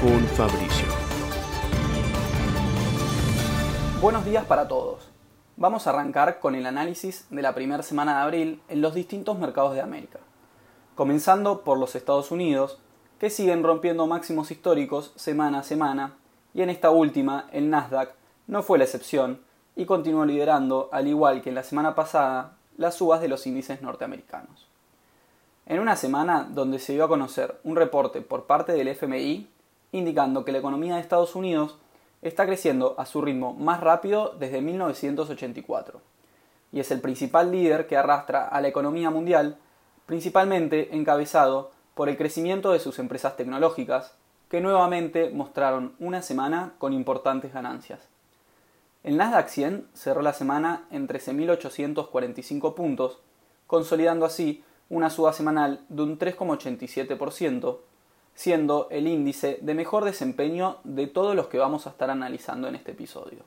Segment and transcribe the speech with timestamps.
[0.00, 0.88] con Fabricio.
[4.00, 5.08] Buenos días para todos.
[5.56, 9.38] Vamos a arrancar con el análisis de la primera semana de abril en los distintos
[9.38, 10.18] mercados de América.
[10.94, 12.78] Comenzando por los Estados Unidos,
[13.18, 16.14] que siguen rompiendo máximos históricos semana a semana,
[16.52, 18.10] y en esta última, el Nasdaq
[18.46, 19.40] no fue la excepción
[19.76, 23.80] y continuó liderando, al igual que en la semana pasada, las subas de los índices
[23.80, 24.68] norteamericanos.
[25.64, 29.48] En una semana donde se dio a conocer un reporte por parte del FMI
[29.96, 31.78] indicando que la economía de Estados Unidos
[32.22, 36.00] está creciendo a su ritmo más rápido desde 1984
[36.72, 39.56] y es el principal líder que arrastra a la economía mundial,
[40.04, 44.14] principalmente encabezado por el crecimiento de sus empresas tecnológicas,
[44.50, 48.00] que nuevamente mostraron una semana con importantes ganancias.
[49.02, 53.20] El Nasdaq 100 cerró la semana en 13.845 puntos,
[53.66, 57.78] consolidando así una suba semanal de un 3,87%,
[58.36, 62.76] siendo el índice de mejor desempeño de todos los que vamos a estar analizando en
[62.76, 63.40] este episodio.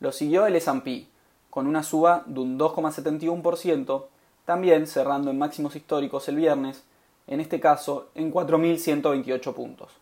[0.00, 1.06] Lo siguió el S&P,
[1.48, 4.06] con una suba de un 2,71%,
[4.44, 6.82] también cerrando en máximos históricos el viernes,
[7.28, 9.92] en este caso en 4.128 puntos.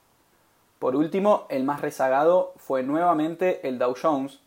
[0.79, 4.41] Por último, el más rezagado fue nuevamente el Dow Jones,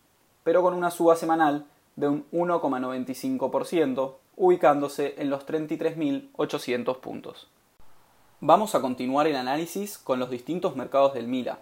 [0.43, 7.47] pero con una suba semanal de un 1,95%, ubicándose en los 33.800 puntos.
[8.45, 11.59] Vamos a continuar el análisis con los distintos mercados del MILA,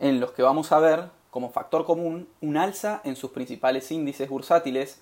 [0.00, 4.28] en los que vamos a ver como factor común un alza en sus principales índices
[4.28, 5.00] bursátiles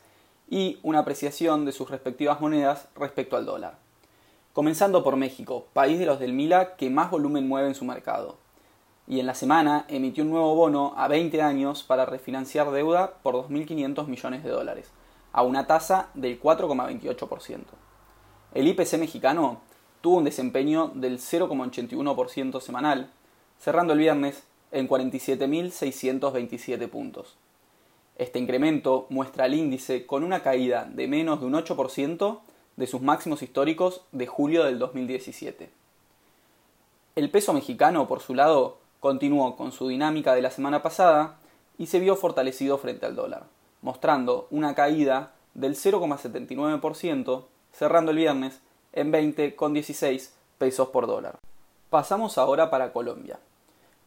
[0.50, 3.78] y una apreciación de sus respectivas monedas respecto al dólar.
[4.52, 8.36] Comenzando por México, país de los del MILA que más volumen mueve en su mercado.
[9.06, 13.34] Y en la semana emitió un nuevo bono a 20 años para refinanciar deuda por
[13.34, 14.90] 2.500 millones de dólares,
[15.32, 17.60] a una tasa del 4,28%.
[18.52, 19.62] El IPC mexicano
[20.00, 23.10] tuvo un desempeño del 0,81% semanal,
[23.58, 27.36] cerrando el viernes en 47.627 puntos.
[28.16, 32.40] Este incremento muestra al índice con una caída de menos de un 8%
[32.76, 35.70] de sus máximos históricos de julio del 2017.
[37.16, 41.38] El peso mexicano, por su lado, continuó con su dinámica de la semana pasada
[41.78, 43.46] y se vio fortalecido frente al dólar
[43.80, 48.60] mostrando una caída del 0,79%, cerrando el viernes
[48.98, 51.38] en 20,16 pesos por dólar.
[51.88, 53.38] Pasamos ahora para Colombia.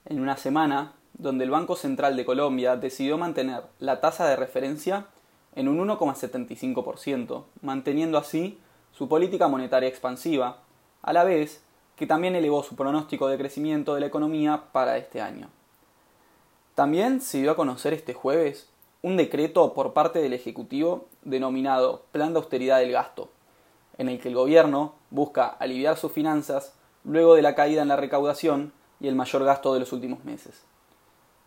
[0.05, 5.05] En una semana donde el Banco Central de Colombia decidió mantener la tasa de referencia
[5.55, 8.59] en un 1,75%, manteniendo así
[8.91, 10.57] su política monetaria expansiva,
[11.01, 11.61] a la vez
[11.95, 15.47] que también elevó su pronóstico de crecimiento de la economía para este año.
[16.75, 18.67] También se dio a conocer este jueves
[19.01, 23.29] un decreto por parte del Ejecutivo denominado Plan de Austeridad del Gasto,
[24.01, 26.73] en el que el Gobierno busca aliviar sus finanzas
[27.03, 30.63] luego de la caída en la recaudación y el mayor gasto de los últimos meses.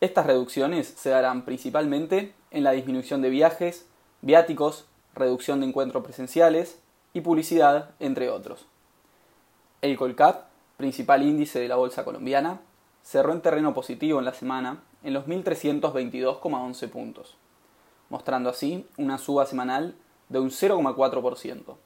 [0.00, 3.86] Estas reducciones se darán principalmente en la disminución de viajes,
[4.22, 6.78] viáticos, reducción de encuentros presenciales
[7.12, 8.66] y publicidad, entre otros.
[9.82, 12.60] El Colcap, principal índice de la bolsa colombiana,
[13.02, 17.36] cerró en terreno positivo en la semana en los 1.322,11 puntos
[18.08, 19.96] mostrando así una suba semanal
[20.28, 21.76] de un 0,4%.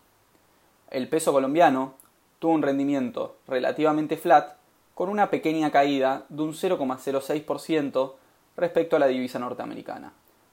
[0.91, 1.95] El peso colombiano
[2.39, 4.57] tuvo un rendimiento relativamente flat
[4.95, 8.13] con una pequeña caída de un 0,06%
[8.57, 10.13] respecto a la divisa norteamericana,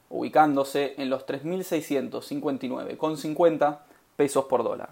[0.10, 3.80] ubicándose en los 3.659,50
[4.16, 4.90] pesos por dólar.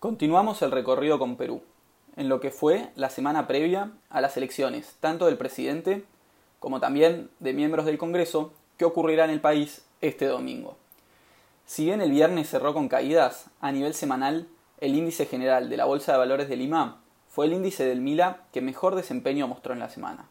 [0.00, 1.62] Continuamos el recorrido con Perú,
[2.16, 6.04] en lo que fue la semana previa a las elecciones, tanto del presidente
[6.58, 10.76] como también de miembros del Congreso que ocurrirá en el país este domingo.
[11.66, 14.48] Si bien el viernes cerró con caídas, a nivel semanal,
[14.80, 18.42] el índice general de la Bolsa de Valores de Lima fue el índice del Mila
[18.52, 20.28] que mejor desempeño mostró en la semana.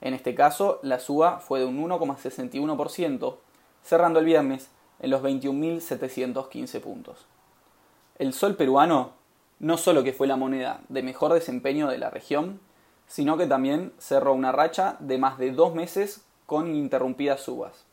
[0.00, 3.36] En este caso, la suba fue de un 1,61%,
[3.82, 4.68] cerrando el viernes
[5.00, 7.26] en los 21.715 puntos.
[8.18, 9.12] El sol peruano
[9.58, 12.60] no solo que fue la moneda de mejor desempeño de la región,
[13.06, 17.84] sino que también cerró una racha de más de dos meses con ininterrumpidas subas.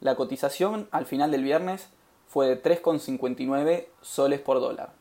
[0.00, 1.90] La cotización al final del viernes
[2.28, 4.92] fue de 3,59 soles por dólar,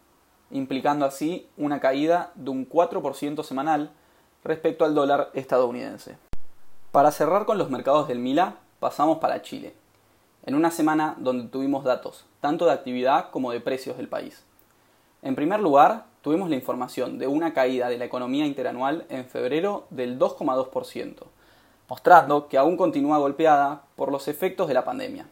[0.49, 3.91] implicando así una caída de un 4% semanal
[4.43, 6.17] respecto al dólar estadounidense.
[6.91, 9.73] Para cerrar con los mercados del Mila, pasamos para Chile,
[10.45, 14.43] en una semana donde tuvimos datos tanto de actividad como de precios del país.
[15.21, 19.85] En primer lugar, tuvimos la información de una caída de la economía interanual en febrero
[19.89, 21.23] del 2,2%,
[21.89, 25.27] mostrando que aún continúa golpeada por los efectos de la pandemia.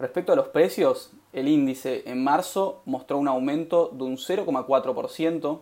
[0.00, 5.58] Respecto a los precios, el índice en marzo mostró un aumento de un 0,4%,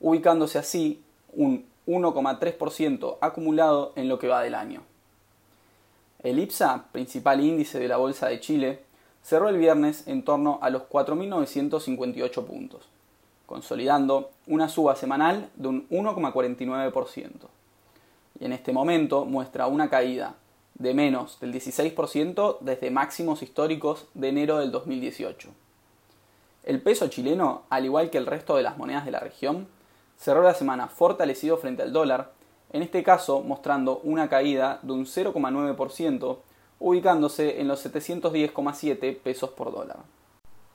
[0.00, 1.00] ubicándose así
[1.32, 4.82] un 1,3% acumulado en lo que va del año.
[6.24, 8.82] El IPSA, principal índice de la Bolsa de Chile,
[9.22, 12.88] cerró el viernes en torno a los 4.958 puntos,
[13.46, 17.30] consolidando una suba semanal de un 1,49%.
[18.40, 20.34] Y en este momento muestra una caída
[20.78, 25.50] de menos del 16% desde máximos históricos de enero del 2018.
[26.64, 29.66] El peso chileno, al igual que el resto de las monedas de la región,
[30.18, 32.32] cerró la semana fortalecido frente al dólar,
[32.72, 36.38] en este caso mostrando una caída de un 0,9%,
[36.80, 39.98] ubicándose en los 710,7 pesos por dólar.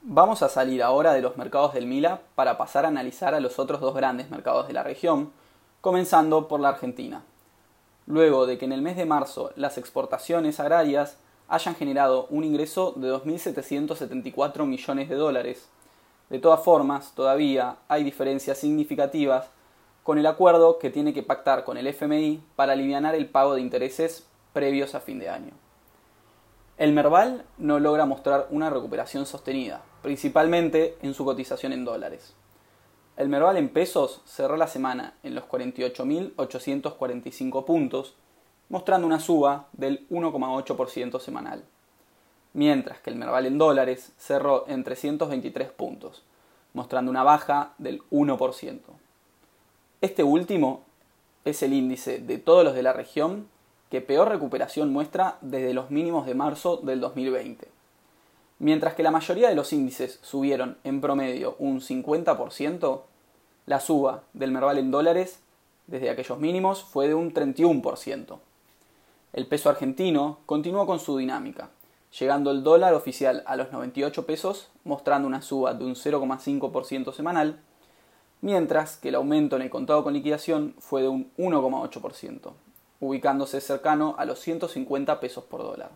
[0.01, 3.57] Vamos a salir ahora de los mercados del Mila para pasar a analizar a los
[3.57, 5.31] otros dos grandes mercados de la región,
[5.79, 7.23] comenzando por la Argentina.
[8.05, 11.17] Luego de que en el mes de marzo las exportaciones agrarias
[11.47, 15.69] hayan generado un ingreso de 2.774 millones de dólares,
[16.29, 19.50] de todas formas, todavía hay diferencias significativas
[20.03, 23.61] con el acuerdo que tiene que pactar con el FMI para aliviar el pago de
[23.61, 25.51] intereses previos a fin de año.
[26.77, 32.33] El Merval no logra mostrar una recuperación sostenida, principalmente en su cotización en dólares.
[33.18, 38.15] El Merval en pesos cerró la semana en los 48.845 puntos,
[38.69, 41.63] mostrando una suba del 1,8% semanal
[42.54, 46.24] mientras que el Merval en dólares cerró en 323 puntos,
[46.74, 48.80] mostrando una baja del 1%.
[50.01, 50.83] Este último
[51.45, 53.48] es el índice de todos los de la región
[53.89, 57.68] que peor recuperación muestra desde los mínimos de marzo del 2020.
[58.63, 63.01] Mientras que la mayoría de los índices subieron en promedio un 50%,
[63.65, 65.42] la suba del Merval en dólares
[65.88, 68.38] desde aquellos mínimos fue de un 31%.
[69.33, 71.71] El peso argentino continuó con su dinámica,
[72.18, 77.60] llegando el dólar oficial a los 98 pesos, mostrando una suba de un 0,5% semanal,
[78.39, 82.54] mientras que el aumento en el contado con liquidación fue de un 1,8%,
[83.01, 85.89] ubicándose cercano a los 150 pesos por dólar.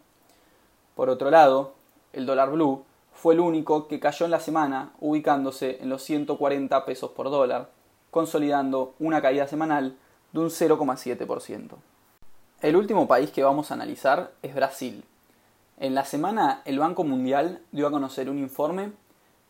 [0.96, 1.77] Por otro lado,
[2.18, 2.84] el dólar blue
[3.14, 7.69] fue el único que cayó en la semana, ubicándose en los 140 pesos por dólar,
[8.12, 9.98] consolidando una caída semanal
[10.34, 11.72] de un 0,7%.
[12.62, 15.04] El último país que vamos a analizar es Brasil,
[15.80, 18.94] en la semana, el Banco Mundial dio a conocer un informe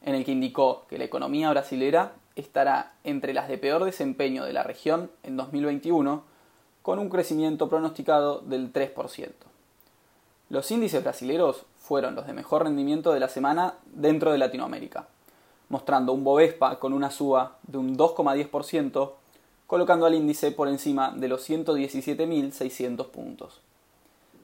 [0.02, 4.52] en el que indicó que la economía brasilera estará entre las de peor desempeño de
[4.52, 6.24] la región en 2021,
[6.82, 9.47] con un crecimiento pronosticado del 3%.
[10.50, 15.08] Los índices brasileros fueron los de mejor rendimiento de la semana dentro de Latinoamérica,
[15.70, 19.12] mostrando un Bovespa con una suba de un 2,10%,
[19.68, 23.62] colocando al índice por encima de los 117.600 puntos.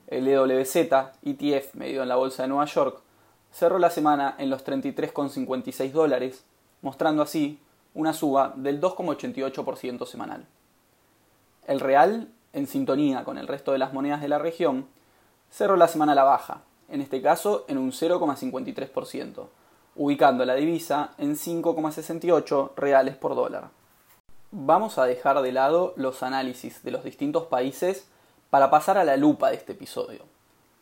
[0.08, 0.76] El EWZ,
[1.24, 3.00] ETF medido en la bolsa de Nueva York,
[3.54, 6.44] cerró la semana en los 33,56 dólares,
[6.82, 7.60] mostrando así
[7.94, 10.46] una suba del 2,88% semanal.
[11.66, 14.88] El real, en sintonía con el resto de las monedas de la región,
[15.54, 19.48] cerró la semana a la baja, en este caso en un 0,53%,
[19.96, 23.70] ubicando la divisa en 5,68 reales por dólar.
[24.50, 28.08] Vamos a dejar de lado los análisis de los distintos países
[28.50, 30.26] para pasar a la lupa de este episodio,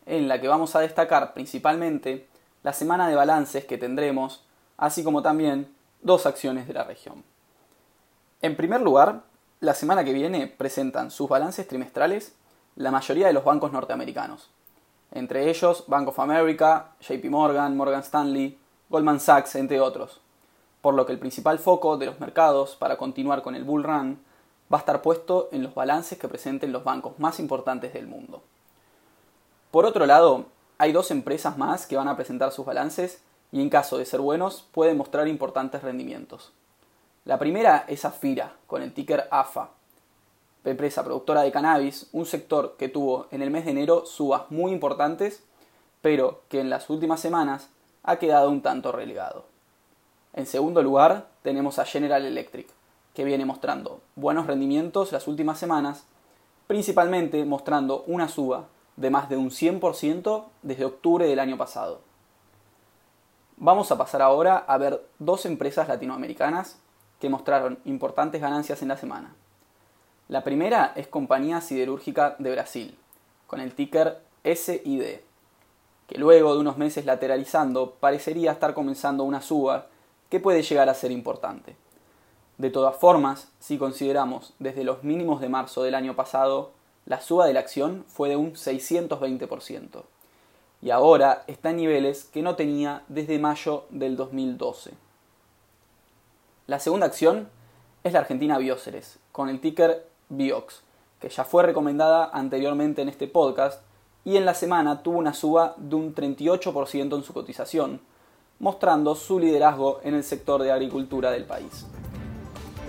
[0.05, 2.27] en la que vamos a destacar principalmente
[2.63, 4.45] la semana de balances que tendremos,
[4.77, 7.25] así como también dos acciones de la región.
[8.41, 9.23] En primer lugar,
[9.59, 12.35] la semana que viene presentan sus balances trimestrales
[12.75, 14.49] la mayoría de los bancos norteamericanos,
[15.11, 18.57] entre ellos Bank of America, JP Morgan, Morgan Stanley,
[18.89, 20.19] Goldman Sachs, entre otros,
[20.81, 24.19] por lo que el principal foco de los mercados para continuar con el bull run
[24.71, 28.41] va a estar puesto en los balances que presenten los bancos más importantes del mundo.
[29.69, 30.45] Por otro lado,
[30.77, 34.21] hay dos empresas más que van a presentar sus balances y en caso de ser
[34.21, 36.51] buenos pueden mostrar importantes rendimientos.
[37.25, 39.69] La primera es Afira, con el ticker AFA,
[40.69, 44.71] empresa productora de cannabis, un sector que tuvo en el mes de enero subas muy
[44.71, 45.43] importantes,
[46.01, 47.69] pero que en las últimas semanas
[48.03, 49.45] ha quedado un tanto relegado.
[50.33, 52.67] En segundo lugar, tenemos a General Electric,
[53.13, 56.05] que viene mostrando buenos rendimientos las últimas semanas,
[56.67, 62.01] principalmente mostrando una suba de más de un 100% desde octubre del año pasado.
[63.57, 66.79] Vamos a pasar ahora a ver dos empresas latinoamericanas
[67.19, 69.35] que mostraron importantes ganancias en la semana.
[70.31, 72.97] La primera es Compañía Siderúrgica de Brasil,
[73.47, 75.17] con el ticker SID,
[76.07, 79.87] que luego de unos meses lateralizando parecería estar comenzando una suba
[80.29, 81.75] que puede llegar a ser importante.
[82.57, 86.71] De todas formas, si consideramos desde los mínimos de marzo del año pasado,
[87.05, 90.03] la suba de la acción fue de un 620%
[90.81, 94.91] y ahora está en niveles que no tenía desde mayo del 2012.
[96.67, 97.49] La segunda acción
[98.05, 100.81] es la Argentina Bioceres, con el ticker BIOX,
[101.19, 103.81] que ya fue recomendada anteriormente en este podcast
[104.25, 108.01] y en la semana tuvo una suba de un 38% en su cotización,
[108.59, 111.85] mostrando su liderazgo en el sector de agricultura del país.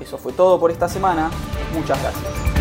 [0.01, 1.31] Eso fue todo por esta semana,
[1.75, 2.52] muchas gracias.